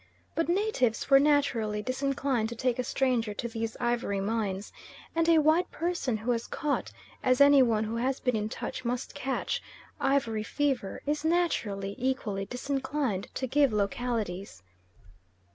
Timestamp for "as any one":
7.21-7.83